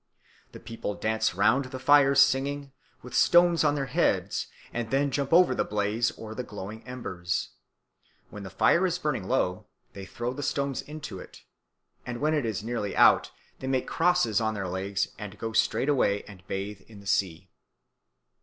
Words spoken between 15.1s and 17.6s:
and then go straightway and bathe in the sea.